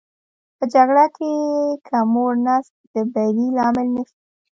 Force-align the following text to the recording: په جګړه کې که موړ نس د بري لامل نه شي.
په 0.57 0.63
جګړه 0.73 1.05
کې 1.15 1.31
که 1.87 1.97
موړ 2.13 2.31
نس 2.45 2.65
د 2.93 2.95
بري 3.13 3.47
لامل 3.57 3.87
نه 3.95 4.03
شي. 4.09 4.17